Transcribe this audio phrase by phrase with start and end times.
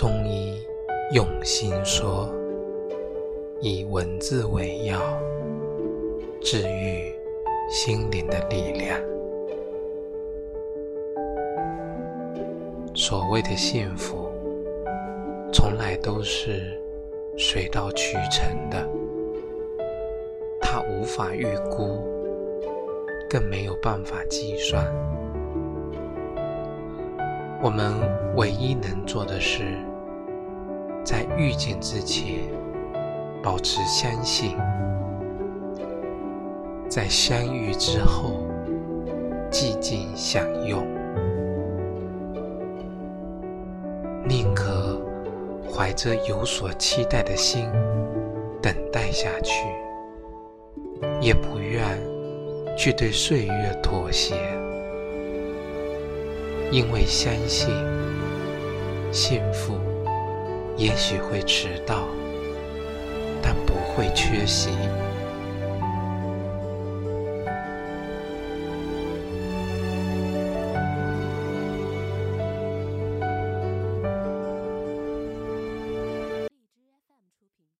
[0.00, 0.62] 中医
[1.10, 2.32] 用心说，
[3.60, 5.00] 以文字为药，
[6.40, 7.12] 治愈
[7.68, 8.96] 心灵的力量。
[12.94, 14.30] 所谓的幸福，
[15.52, 16.80] 从来都是
[17.36, 18.88] 水到渠成的，
[20.60, 22.04] 它无法预估，
[23.28, 24.86] 更没有办法计算。
[27.60, 27.92] 我们
[28.36, 29.64] 唯一能做的是，
[31.08, 32.40] 在遇见之前
[33.42, 34.54] 保持相信，
[36.86, 38.46] 在相遇之后
[39.50, 40.86] 寂静享用，
[44.22, 45.00] 宁可
[45.72, 47.64] 怀着有所期待的心
[48.60, 49.66] 等待下去，
[51.22, 51.82] 也不愿
[52.76, 54.34] 去对岁月妥协。
[56.70, 57.70] 因为相信，
[59.10, 59.72] 幸福
[60.78, 62.06] 也许会迟到，
[63.42, 64.70] 但不会缺席。